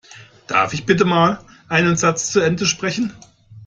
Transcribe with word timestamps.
Darf 0.47 0.73
ich 0.73 0.87
bitte 0.87 1.05
mal 1.05 1.41
einen 1.69 1.95
Satz 1.95 2.31
zu 2.31 2.39
Ende 2.39 2.65
sprechen? 2.65 3.13